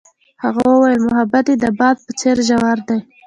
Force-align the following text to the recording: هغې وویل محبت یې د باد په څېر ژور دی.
هغې 0.43 0.65
وویل 0.71 0.99
محبت 1.07 1.45
یې 1.51 1.55
د 1.63 1.65
باد 1.79 1.97
په 2.05 2.11
څېر 2.19 2.37
ژور 2.47 2.77
دی. 2.87 2.99